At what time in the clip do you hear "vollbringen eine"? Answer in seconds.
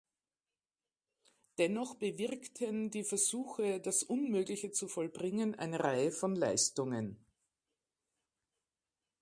4.87-5.79